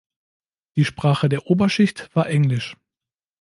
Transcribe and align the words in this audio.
Die 0.77 0.83
Sprache 0.85 1.29
der 1.29 1.45
Oberschicht 1.45 2.09
war 2.15 2.27
Englisch. 2.27 2.75